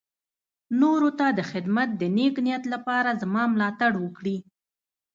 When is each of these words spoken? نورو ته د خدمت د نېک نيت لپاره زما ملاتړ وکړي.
نورو 0.81 1.09
ته 1.19 1.25
د 1.37 1.39
خدمت 1.51 1.89
د 2.01 2.03
نېک 2.17 2.35
نيت 2.45 2.63
لپاره 2.73 3.17
زما 3.21 3.43
ملاتړ 3.53 3.91
وکړي. 3.99 4.37